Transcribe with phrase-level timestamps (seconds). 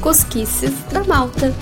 [0.00, 1.52] Cosquices da Malta.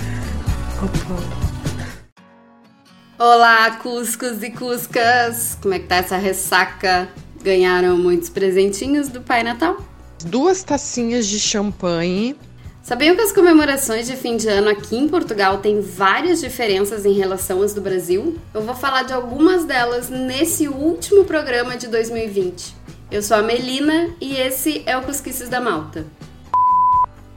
[3.18, 5.56] Olá, Cuscos e Cuscas!
[5.62, 7.08] Como é que tá essa ressaca?
[7.42, 9.78] Ganharam muitos presentinhos do Pai Natal?
[10.26, 12.36] Duas tacinhas de champanhe.
[12.82, 17.14] Sabiam que as comemorações de fim de ano aqui em Portugal têm várias diferenças em
[17.14, 18.38] relação às do Brasil?
[18.52, 22.81] Eu vou falar de algumas delas nesse último programa de 2020.
[23.12, 26.06] Eu sou a Melina e esse é o Cusquices da Malta.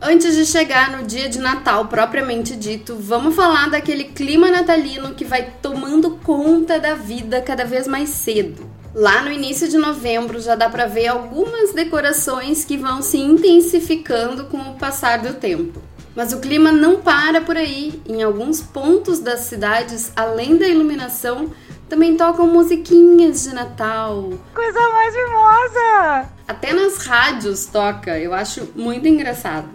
[0.02, 5.26] Antes de chegar no dia de Natal propriamente dito, vamos falar daquele clima natalino que
[5.26, 8.66] vai tomando conta da vida cada vez mais cedo.
[8.94, 14.46] Lá no início de novembro já dá para ver algumas decorações que vão se intensificando
[14.46, 15.82] com o passar do tempo.
[16.16, 18.02] Mas o clima não para por aí.
[18.08, 21.52] Em alguns pontos das cidades, além da iluminação,
[21.96, 24.34] também tocam musiquinhas de Natal.
[24.54, 26.30] Coisa mais mimosa!
[26.46, 29.70] Até nas rádios toca, eu acho muito engraçado.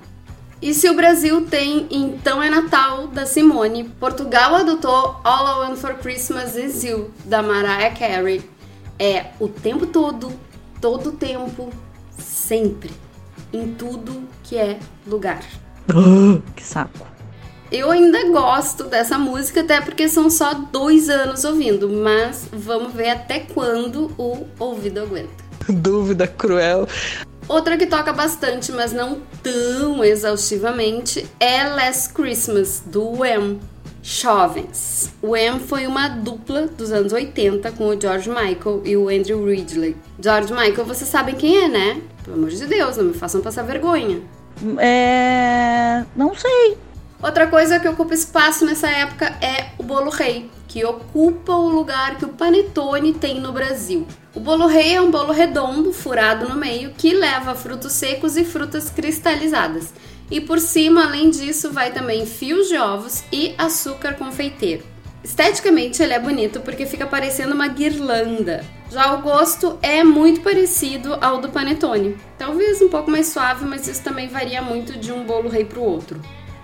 [0.60, 5.78] E se o Brasil tem Então é Natal, da Simone, Portugal adotou All I Want
[5.78, 8.42] for Christmas Is You, da Mariah Carey.
[8.98, 10.30] É o tempo todo,
[10.78, 11.70] todo o tempo,
[12.18, 12.90] sempre,
[13.50, 15.40] em tudo que é lugar.
[16.54, 16.98] que saco.
[17.70, 23.10] Eu ainda gosto dessa música, até porque são só dois anos ouvindo, mas vamos ver
[23.10, 25.44] até quando o ouvido aguenta.
[25.70, 26.88] Dúvida cruel.
[27.46, 33.58] Outra que toca bastante, mas não tão exaustivamente, é Last Christmas, do Wham.
[34.02, 35.12] Jovens.
[35.22, 39.44] O Wham foi uma dupla dos anos 80 com o George Michael e o Andrew
[39.44, 39.94] Ridley.
[40.18, 42.00] George Michael, vocês sabem quem é, né?
[42.24, 44.22] Pelo amor de Deus, não me façam passar vergonha.
[44.78, 46.04] É.
[46.16, 46.78] Não sei.
[47.22, 52.16] Outra coisa que ocupa espaço nessa época é o bolo rei, que ocupa o lugar
[52.16, 54.06] que o panetone tem no Brasil.
[54.34, 58.44] O bolo rei é um bolo redondo, furado no meio, que leva frutos secos e
[58.44, 59.92] frutas cristalizadas.
[60.30, 64.82] E por cima, além disso, vai também fios de ovos e açúcar confeiteiro.
[65.22, 68.64] Esteticamente ele é bonito porque fica parecendo uma guirlanda.
[68.90, 72.16] Já o gosto é muito parecido ao do panetone.
[72.38, 75.78] Talvez um pouco mais suave, mas isso também varia muito de um bolo rei para
[75.78, 76.18] o outro.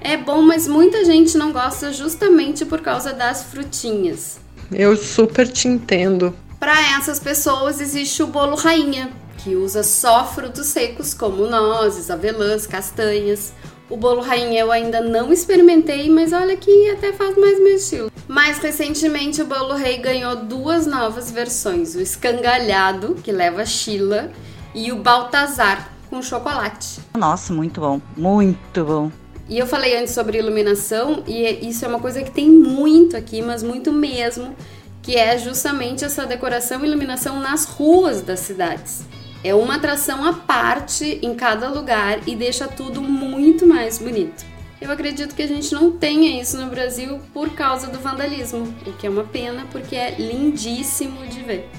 [0.09, 4.39] É bom, mas muita gente não gosta justamente por causa das frutinhas.
[4.71, 6.33] Eu super te entendo.
[6.61, 12.69] Para essas pessoas existe o bolo rainha, que usa só frutos secos como nozes, avelãs,
[12.69, 13.53] castanhas.
[13.91, 18.09] O bolo rainha eu ainda não experimentei, mas olha que até faz mais meu estilo.
[18.29, 24.31] Mais recentemente, o bolo rei ganhou duas novas versões: o escangalhado, que leva chila,
[24.73, 27.01] e o baltazar, com chocolate.
[27.19, 29.11] Nossa, muito bom, muito bom.
[29.49, 33.41] E eu falei antes sobre iluminação, e isso é uma coisa que tem muito aqui,
[33.43, 34.57] mas muito mesmo
[35.03, 39.05] que é justamente essa decoração e iluminação nas ruas das cidades.
[39.45, 44.45] É uma atração à parte em cada lugar e deixa tudo muito mais bonito.
[44.81, 48.93] Eu acredito que a gente não tenha isso no Brasil por causa do vandalismo, o
[48.95, 51.71] que é uma pena porque é lindíssimo de ver.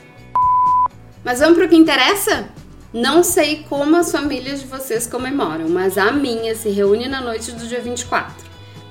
[1.22, 2.48] Mas vamos para o que interessa?
[2.98, 7.52] Não sei como as famílias de vocês comemoram, mas a minha se reúne na noite
[7.52, 8.34] do dia 24.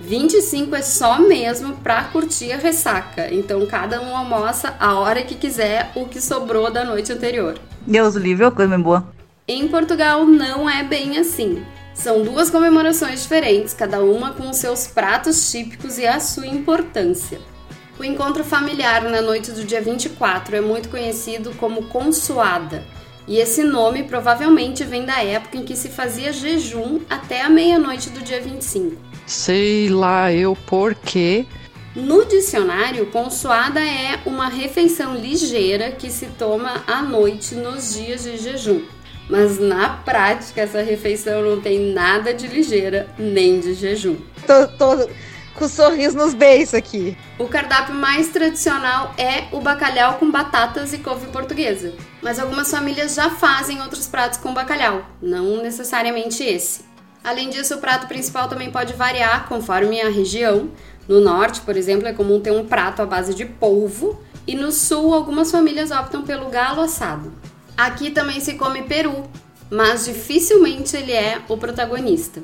[0.00, 3.28] 25 é só mesmo pra curtir a ressaca.
[3.34, 7.58] Então cada um almoça a hora que quiser o que sobrou da noite anterior.
[7.84, 9.12] Deus livre, coisa bem boa.
[9.48, 11.64] Em Portugal não é bem assim.
[11.92, 17.40] São duas comemorações diferentes, cada uma com os seus pratos típicos e a sua importância.
[17.98, 22.84] O encontro familiar na noite do dia 24 é muito conhecido como consoada,
[23.26, 28.10] e esse nome provavelmente vem da época em que se fazia jejum até a meia-noite
[28.10, 28.96] do dia 25.
[29.26, 31.44] Sei lá eu por quê.
[31.94, 38.36] No dicionário, consoada é uma refeição ligeira que se toma à noite nos dias de
[38.36, 38.82] jejum.
[39.28, 44.16] Mas na prática, essa refeição não tem nada de ligeira nem de jejum.
[44.46, 45.08] Tô, tô
[45.54, 47.16] com sorriso nos beijos aqui.
[47.38, 51.94] O cardápio mais tradicional é o bacalhau com batatas e couve portuguesa.
[52.26, 56.80] Mas algumas famílias já fazem outros pratos com bacalhau, não necessariamente esse.
[57.22, 60.68] Além disso, o prato principal também pode variar conforme a região.
[61.06, 64.72] No norte, por exemplo, é comum ter um prato à base de polvo, e no
[64.72, 67.32] sul, algumas famílias optam pelo galo assado.
[67.76, 69.30] Aqui também se come peru,
[69.70, 72.42] mas dificilmente ele é o protagonista.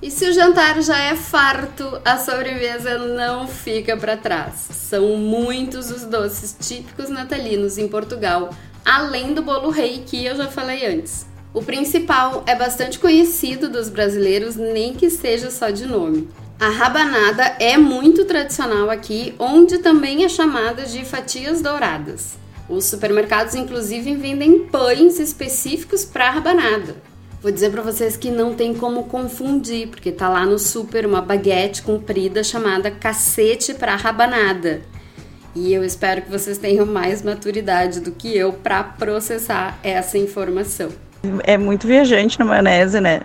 [0.00, 4.54] E se o jantar já é farto, a sobremesa não fica para trás.
[4.70, 8.50] São muitos os doces típicos natalinos em Portugal,
[8.88, 11.26] além do bolo rei que eu já falei antes.
[11.52, 16.26] O principal é bastante conhecido dos brasileiros, nem que seja só de nome.
[16.58, 22.38] A rabanada é muito tradicional aqui, onde também é chamada de fatias douradas.
[22.66, 26.96] Os supermercados, inclusive, vendem pães específicos para rabanada.
[27.42, 31.20] Vou dizer para vocês que não tem como confundir, porque tá lá no super uma
[31.20, 34.80] baguete comprida chamada cacete para rabanada.
[35.54, 40.90] E eu espero que vocês tenham mais maturidade do que eu para processar essa informação.
[41.44, 43.20] É muito viajante na maionese, né?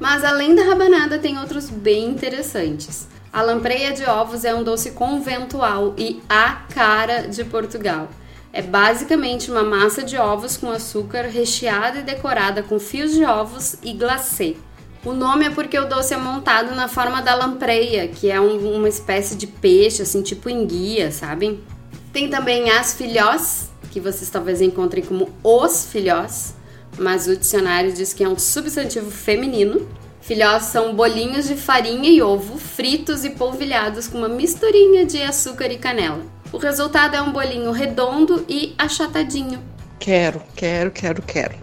[0.00, 3.08] Mas além da rabanada, tem outros bem interessantes.
[3.32, 8.08] A lampreia de ovos é um doce conventual e a cara de Portugal.
[8.52, 13.76] É basicamente uma massa de ovos com açúcar recheada e decorada com fios de ovos
[13.82, 14.56] e glacê.
[15.06, 18.74] O nome é porque o doce é montado na forma da lampreia, que é um,
[18.74, 21.60] uma espécie de peixe, assim, tipo enguia, sabem?
[22.12, 26.56] Tem também as filhós, que vocês talvez encontrem como os filhós,
[26.98, 29.88] mas o dicionário diz que é um substantivo feminino.
[30.20, 35.70] Filhós são bolinhos de farinha e ovo fritos e polvilhados com uma misturinha de açúcar
[35.70, 36.22] e canela.
[36.52, 39.62] O resultado é um bolinho redondo e achatadinho.
[40.00, 41.54] Quero, quero, quero, quero.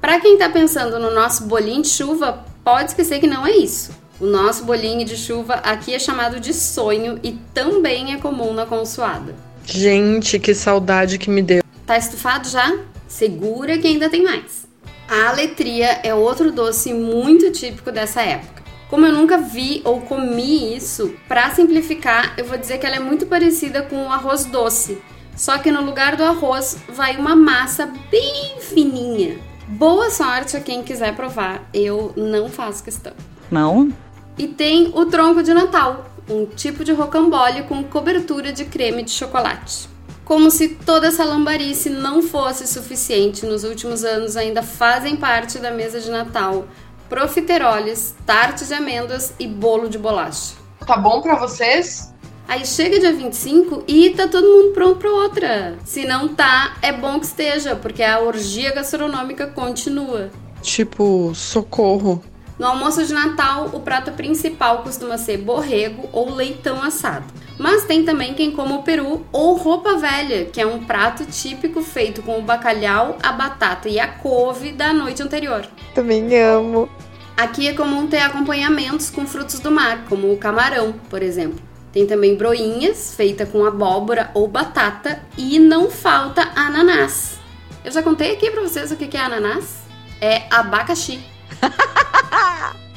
[0.00, 3.92] Para quem tá pensando no nosso bolinho de chuva, pode esquecer que não é isso.
[4.20, 8.66] O nosso bolinho de chuva aqui é chamado de sonho e também é comum na
[8.66, 9.34] consoada.
[9.64, 11.62] Gente, que saudade que me deu.
[11.86, 12.78] Tá estufado já?
[13.06, 14.68] Segura que ainda tem mais.
[15.08, 18.62] A aletria é outro doce muito típico dessa época.
[18.90, 23.00] Como eu nunca vi ou comi isso, para simplificar, eu vou dizer que ela é
[23.00, 24.98] muito parecida com o arroz doce,
[25.34, 29.47] só que no lugar do arroz vai uma massa bem fininha.
[29.68, 33.12] Boa sorte a quem quiser provar, eu não faço questão.
[33.50, 33.92] Não?
[34.38, 39.10] E tem o tronco de Natal, um tipo de rocambole com cobertura de creme de
[39.10, 39.86] chocolate.
[40.24, 45.70] Como se toda essa lambarice não fosse suficiente, nos últimos anos ainda fazem parte da
[45.70, 46.66] mesa de Natal
[47.06, 50.54] profiteroles, tarte de amêndoas e bolo de bolacha.
[50.86, 52.14] Tá bom para vocês?
[52.48, 55.78] Aí chega dia 25 e tá todo mundo pronto para outra.
[55.84, 60.30] Se não tá, é bom que esteja, porque a orgia gastronômica continua.
[60.62, 62.24] Tipo, socorro.
[62.58, 67.26] No almoço de Natal, o prato principal costuma ser borrego ou leitão assado.
[67.58, 71.82] Mas tem também quem come o peru ou roupa velha, que é um prato típico
[71.82, 75.66] feito com o bacalhau, a batata e a couve da noite anterior.
[75.94, 76.88] Também amo.
[77.36, 81.67] Aqui é comum ter acompanhamentos com frutos do mar, como o camarão, por exemplo.
[81.92, 87.38] Tem também broinhas, feita com abóbora ou batata, e não falta ananás.
[87.84, 89.78] Eu já contei aqui pra vocês o que é ananás?
[90.20, 91.24] É abacaxi.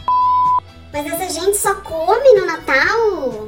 [0.92, 3.48] Mas essa gente só come no Natal?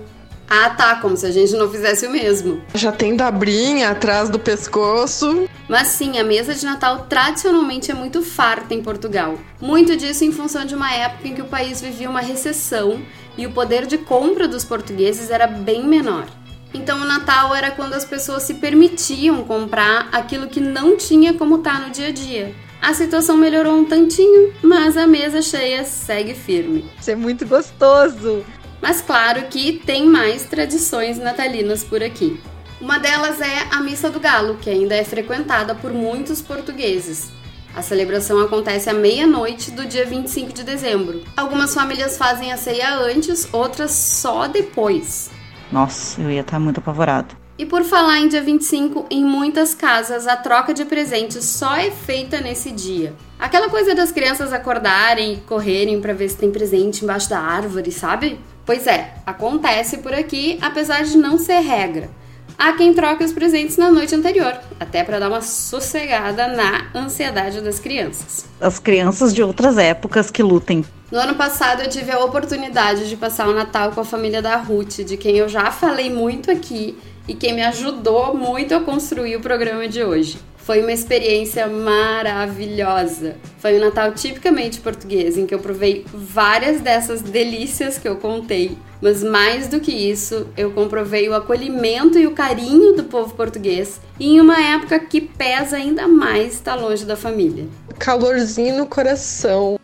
[0.49, 2.61] Ah, tá, como se a gente não fizesse o mesmo.
[2.75, 5.49] Já tem dabrinha atrás do pescoço.
[5.67, 9.37] Mas sim, a mesa de Natal tradicionalmente é muito farta em Portugal.
[9.59, 13.01] Muito disso em função de uma época em que o país vivia uma recessão
[13.37, 16.27] e o poder de compra dos portugueses era bem menor.
[16.73, 21.59] Então o Natal era quando as pessoas se permitiam comprar aquilo que não tinha como
[21.59, 22.53] tá no dia a dia.
[22.81, 26.83] A situação melhorou um tantinho, mas a mesa cheia segue firme.
[26.99, 28.43] Isso é muito gostoso.
[28.83, 32.37] Mas claro que tem mais tradições natalinas por aqui.
[32.81, 37.31] Uma delas é a Missa do Galo, que ainda é frequentada por muitos portugueses.
[37.73, 41.23] A celebração acontece à meia-noite do dia 25 de dezembro.
[41.37, 45.31] Algumas famílias fazem a ceia antes, outras só depois.
[45.71, 47.37] Nossa, eu ia estar muito apavorado.
[47.57, 51.89] E por falar em dia 25, em muitas casas a troca de presentes só é
[51.89, 53.15] feita nesse dia.
[53.39, 57.89] Aquela coisa das crianças acordarem e correrem para ver se tem presente embaixo da árvore,
[57.89, 58.39] sabe?
[58.65, 62.09] Pois é, acontece por aqui, apesar de não ser regra.
[62.57, 67.59] Há quem troque os presentes na noite anterior, até para dar uma sossegada na ansiedade
[67.61, 68.45] das crianças.
[68.61, 70.85] As crianças de outras épocas que lutem.
[71.11, 74.55] No ano passado eu tive a oportunidade de passar o Natal com a família da
[74.55, 79.35] Ruth, de quem eu já falei muito aqui e quem me ajudou muito a construir
[79.35, 80.37] o programa de hoje.
[80.63, 83.35] Foi uma experiência maravilhosa.
[83.57, 88.77] Foi um Natal tipicamente português, em que eu provei várias dessas delícias que eu contei.
[89.01, 93.99] Mas mais do que isso, eu comprovei o acolhimento e o carinho do povo português
[94.17, 97.67] em uma época que pesa ainda mais estar longe da família.
[97.99, 99.77] Calorzinho no coração.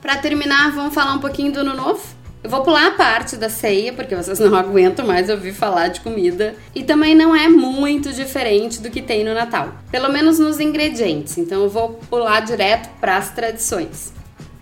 [0.00, 2.21] Para terminar, vamos falar um pouquinho do Ano Novo?
[2.42, 6.00] Eu vou pular a parte da ceia, porque vocês não aguentam mais ouvir falar de
[6.00, 6.56] comida.
[6.74, 9.72] E também não é muito diferente do que tem no Natal.
[9.90, 11.38] Pelo menos nos ingredientes.
[11.38, 14.12] Então eu vou pular direto para as tradições.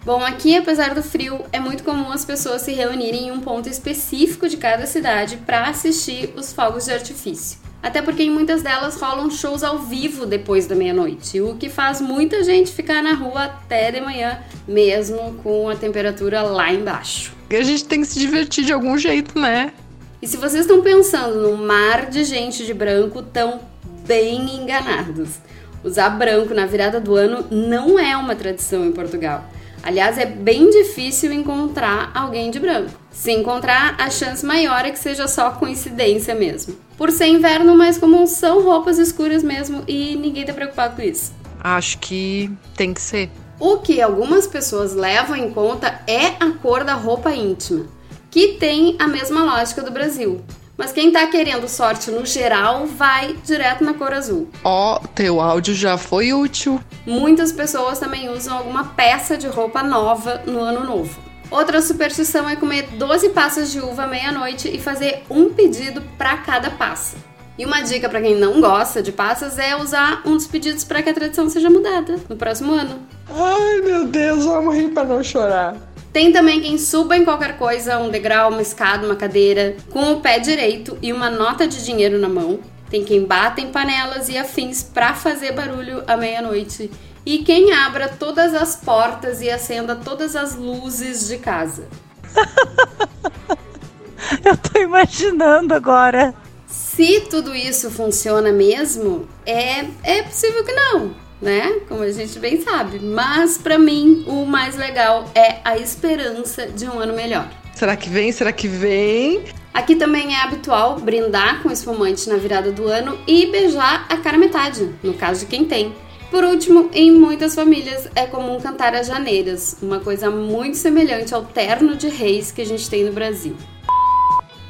[0.05, 3.69] Bom, aqui, apesar do frio, é muito comum as pessoas se reunirem em um ponto
[3.69, 7.70] específico de cada cidade para assistir os fogos de artifício.
[7.83, 12.01] Até porque em muitas delas rolam shows ao vivo depois da meia-noite, o que faz
[12.01, 17.33] muita gente ficar na rua até de manhã, mesmo com a temperatura lá embaixo.
[17.51, 19.73] A gente tem que se divertir de algum jeito, né?
[20.21, 23.61] E se vocês estão pensando num mar de gente de branco, estão
[24.07, 25.39] bem enganados.
[25.83, 29.45] Usar branco na virada do ano não é uma tradição em Portugal.
[29.83, 32.91] Aliás, é bem difícil encontrar alguém de branco.
[33.11, 36.77] Se encontrar, a chance maior é que seja só coincidência mesmo.
[36.97, 41.33] Por ser inverno, mais comum são roupas escuras mesmo e ninguém tá preocupado com isso.
[41.59, 43.31] Acho que tem que ser.
[43.59, 47.87] O que algumas pessoas levam em conta é a cor da roupa íntima,
[48.31, 50.43] que tem a mesma lógica do Brasil.
[50.81, 54.49] Mas quem tá querendo sorte no geral vai direto na cor azul.
[54.65, 56.81] Ó, teu áudio já foi útil.
[57.05, 61.21] Muitas pessoas também usam alguma peça de roupa nova no ano novo.
[61.51, 66.39] Outra superstição é comer 12 passas de uva à meia-noite e fazer um pedido para
[66.39, 67.19] cada passa.
[67.59, 71.03] E uma dica para quem não gosta de passas é usar um dos pedidos para
[71.03, 73.01] que a tradição seja mudada no próximo ano.
[73.29, 75.77] Ai, meu Deus, vamos rir para não chorar.
[76.13, 80.21] Tem também quem suba em qualquer coisa, um degrau, uma escada, uma cadeira, com o
[80.21, 82.59] pé direito e uma nota de dinheiro na mão.
[82.91, 86.91] Tem quem bata em panelas e afins para fazer barulho à meia-noite.
[87.25, 91.87] E quem abra todas as portas e acenda todas as luzes de casa.
[94.45, 96.35] Eu tô imaginando agora.
[96.67, 101.81] Se tudo isso funciona mesmo, é, é possível que não né?
[101.89, 102.99] Como a gente bem sabe.
[102.99, 107.49] Mas para mim, o mais legal é a esperança de um ano melhor.
[107.75, 108.31] Será que vem?
[108.31, 109.45] Será que vem?
[109.73, 114.37] Aqui também é habitual brindar com espumante na virada do ano e beijar a cara
[114.37, 115.95] metade, no caso de quem tem.
[116.31, 121.45] Por último, em muitas famílias é comum cantar as janeiras, uma coisa muito semelhante ao
[121.45, 123.57] terno de reis que a gente tem no Brasil.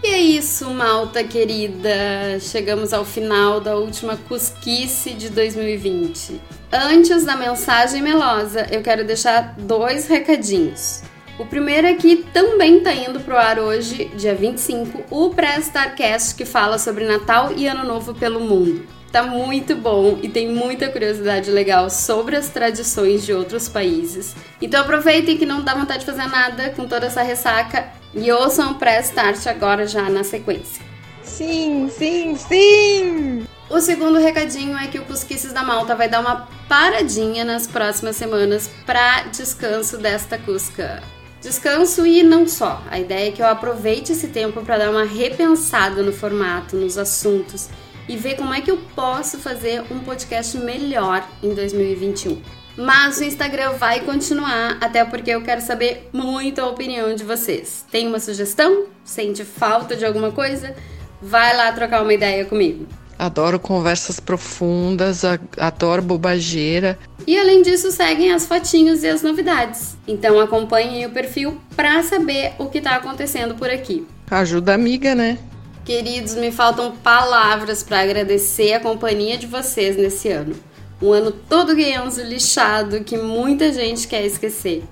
[0.02, 2.40] E é isso, malta querida.
[2.40, 6.40] Chegamos ao final da última cusquice de 2020.
[6.72, 11.02] Antes da mensagem melosa, eu quero deixar dois recadinhos.
[11.38, 16.46] O primeiro é que também tá indo pro ar hoje, dia 25, o Pré-Starcast que
[16.46, 18.86] fala sobre Natal e Ano Novo pelo mundo.
[19.12, 24.34] Tá muito bom e tem muita curiosidade legal sobre as tradições de outros países.
[24.62, 28.72] Então aproveitem que não dá vontade de fazer nada com toda essa ressaca e ouçam
[28.72, 30.84] o pré-start agora já na sequência.
[31.22, 33.46] Sim, sim, sim!
[33.68, 38.16] O segundo recadinho é que o Cusquices da Malta vai dar uma paradinha nas próximas
[38.16, 41.02] semanas para descanso desta Cusca.
[41.40, 42.82] Descanso e não só.
[42.90, 46.98] A ideia é que eu aproveite esse tempo para dar uma repensada no formato, nos
[46.98, 47.68] assuntos
[48.08, 52.59] e ver como é que eu posso fazer um podcast melhor em 2021.
[52.80, 57.84] Mas o Instagram vai continuar, até porque eu quero saber muito a opinião de vocês.
[57.90, 58.86] Tem uma sugestão?
[59.04, 60.74] Sente falta de alguma coisa?
[61.20, 62.86] Vai lá trocar uma ideia comigo.
[63.18, 65.24] Adoro conversas profundas,
[65.58, 66.98] adoro bobageira.
[67.26, 69.94] E além disso, seguem as fotinhos e as novidades.
[70.08, 74.06] Então acompanhem o perfil para saber o que está acontecendo por aqui.
[74.30, 75.36] Ajuda a amiga, né?
[75.84, 80.54] Queridos, me faltam palavras para agradecer a companhia de vocês nesse ano.
[81.00, 84.84] Um ano todo guianzo, lixado, que muita gente quer esquecer.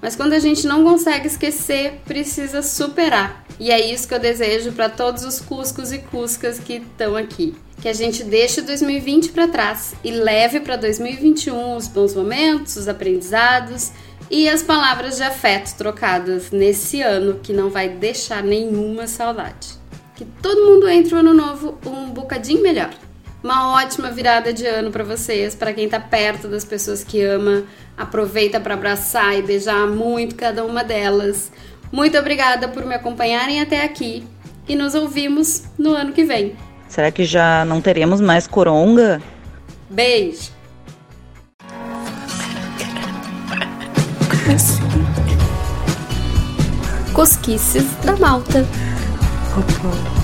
[0.00, 3.44] Mas quando a gente não consegue esquecer, precisa superar.
[3.58, 7.54] E é isso que eu desejo para todos os cuscos e cuscas que estão aqui.
[7.80, 12.88] Que a gente deixe 2020 para trás e leve para 2021 os bons momentos, os
[12.88, 13.92] aprendizados
[14.30, 20.24] e as palavras de afeto trocadas nesse ano que não vai deixar nenhuma saudade que
[20.24, 22.94] todo mundo entre o ano novo um bocadinho melhor.
[23.44, 27.64] Uma ótima virada de ano para vocês, para quem tá perto das pessoas que ama.
[27.94, 31.52] Aproveita para abraçar e beijar muito cada uma delas.
[31.92, 34.26] Muito obrigada por me acompanharem até aqui
[34.66, 36.56] e nos ouvimos no ano que vem.
[36.88, 39.20] Será que já não teremos mais coronga?
[39.90, 40.50] Beijo.
[47.12, 48.66] Cosquices da Malta.
[49.58, 50.23] Opa.